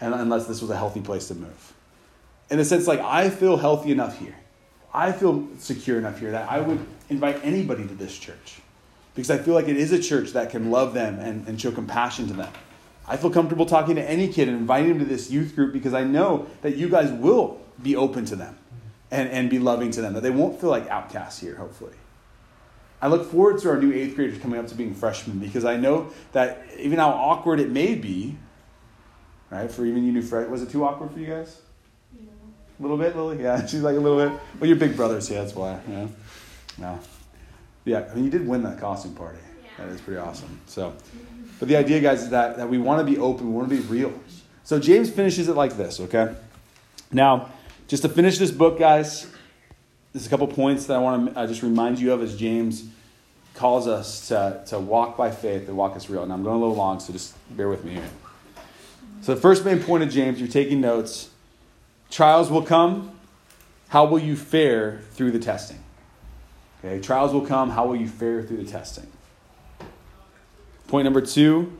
[0.00, 1.72] And unless this was a healthy place to move.
[2.50, 4.36] In a sense, like I feel healthy enough here.
[4.92, 8.60] I feel secure enough here that I would invite anybody to this church.
[9.16, 11.72] Because I feel like it is a church that can love them and, and show
[11.72, 12.52] compassion to them.
[13.08, 15.94] I feel comfortable talking to any kid and inviting them to this youth group because
[15.94, 18.56] I know that you guys will be open to them
[19.10, 21.94] and, and be loving to them, that they won't feel like outcasts here, hopefully.
[23.04, 25.76] I look forward to our new eighth graders coming up to being freshmen because I
[25.76, 28.34] know that even how awkward it may be,
[29.50, 31.60] right, for even you new freshmen, was it too awkward for you guys?
[32.16, 33.42] A little bit, Lily?
[33.42, 34.40] Yeah, she's like a little bit.
[34.58, 35.78] Well, you're big brothers, yeah, that's why.
[35.86, 36.06] Yeah.
[36.78, 36.98] No.
[37.84, 39.38] Yeah, I mean, you did win that costume party.
[39.62, 39.84] Yeah.
[39.84, 40.58] That is pretty awesome.
[40.66, 40.94] So,
[41.58, 43.76] but the idea, guys, is that, that we want to be open, we want to
[43.76, 44.18] be real.
[44.62, 46.34] So James finishes it like this, okay?
[47.12, 47.50] Now,
[47.86, 49.26] Just to finish this book, guys,
[50.14, 52.84] there's a couple points that I want to just remind you of as James
[53.54, 56.22] calls us to, to walk by faith, and walk us real.
[56.22, 58.08] And I'm going a little long, so just bear with me here.
[59.22, 61.30] So, the first main point of James, you're taking notes.
[62.10, 63.10] Trials will come.
[63.88, 65.82] How will you fare through the testing?
[66.84, 67.70] Okay, trials will come.
[67.70, 69.06] How will you fare through the testing?
[70.86, 71.76] Point number two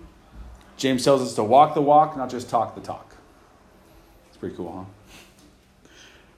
[0.76, 3.14] James tells us to walk the walk, not just talk the talk.
[4.28, 5.04] It's pretty cool, huh?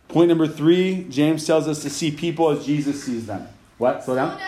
[0.08, 3.48] Point number three James tells us to see people as Jesus sees them.
[3.78, 4.04] What?
[4.04, 4.40] Slow down?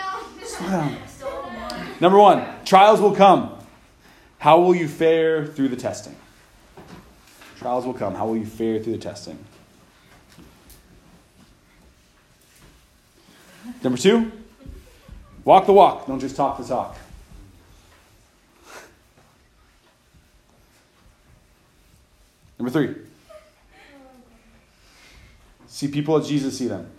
[0.43, 0.97] Slow down.
[1.99, 3.55] Number one trials will come.
[4.39, 6.15] How will you fare through the testing?
[7.57, 8.15] Trials will come.
[8.15, 9.37] How will you fare through the testing?
[13.83, 14.31] Number two,
[15.43, 16.07] walk the walk.
[16.07, 16.97] Don't just talk the talk.
[22.57, 22.95] Number three,
[25.79, 26.91] see people as Jesus see them.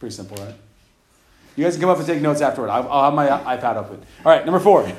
[0.00, 0.56] Pretty simple, right?
[1.54, 2.70] You guys can come up and take notes afterward.
[2.70, 4.02] I'll, I'll have my iPad open.
[4.24, 4.90] All right, number four,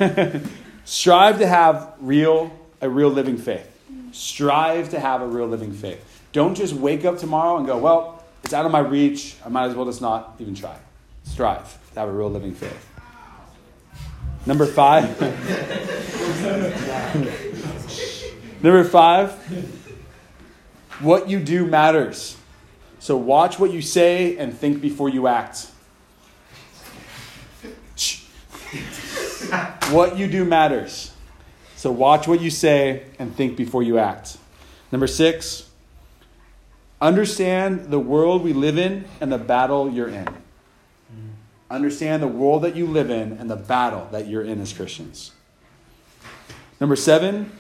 [0.86, 3.70] strive to have real a real living faith.
[4.14, 6.22] Strive to have a real living faith.
[6.32, 9.36] Don't just wake up tomorrow and go, well, it's out of my reach.
[9.46, 10.78] I might as well just not even try.
[11.26, 12.90] Strive to have a real living faith.
[14.46, 15.20] Number five.
[18.64, 19.75] Number five.
[21.00, 22.38] What you do matters.
[23.00, 25.70] So watch what you say and think before you act.
[29.92, 31.12] what you do matters.
[31.76, 34.38] So watch what you say and think before you act.
[34.92, 35.70] Number six,
[37.02, 40.28] understand the world we live in and the battle you're in.
[41.70, 45.32] Understand the world that you live in and the battle that you're in as Christians.
[46.80, 47.52] Number seven,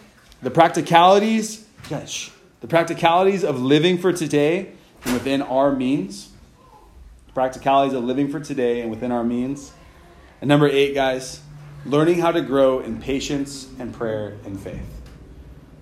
[0.41, 1.67] the practicalities,
[2.61, 4.71] the practicalities of living for today
[5.03, 6.31] and within our means.
[7.27, 9.71] The Practicalities of living for today and within our means.
[10.41, 11.41] And number eight, guys,
[11.85, 14.81] learning how to grow in patience and prayer and faith.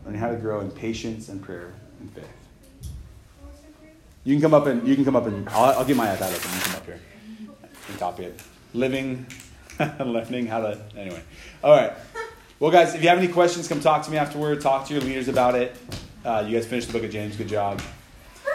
[0.06, 2.28] Learning how to grow in patience and prayer and faith.
[4.26, 6.36] You can come up and you can come up and I'll, I'll get my iPad
[6.36, 6.52] open.
[6.56, 7.00] You come up here
[7.90, 8.42] and copy it.
[8.74, 9.26] Living,
[10.00, 10.82] learning how to.
[10.98, 11.22] Anyway,
[11.64, 11.94] all right.
[12.60, 14.62] Well, guys, if you have any questions, come talk to me afterward.
[14.62, 15.76] Talk to your leaders about it.
[16.26, 17.36] Uh, you guys finished the book of James.
[17.36, 17.82] Good job.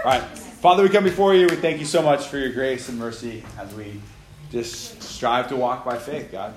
[0.04, 1.46] All right, Father, we come before you.
[1.48, 4.00] We thank you so much for your grace and mercy as we
[4.50, 6.54] just strive to walk by faith, God.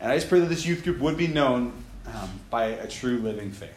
[0.00, 1.72] And I just pray that this youth group would be known
[2.06, 3.70] um, by a true living faith.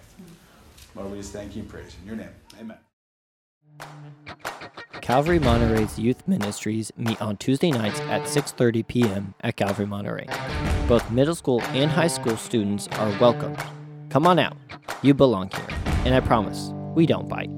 [0.95, 1.95] Lord, we just thank you and praise.
[2.01, 2.77] In your name, amen.
[5.01, 9.35] Calvary Monterey's youth ministries meet on Tuesday nights at 6:30 p.m.
[9.41, 10.27] at Calvary Monterey.
[10.87, 13.55] Both middle school and high school students are welcome.
[14.09, 14.57] Come on out.
[15.03, 15.74] You belong here,
[16.05, 17.49] and I promise we don't bite.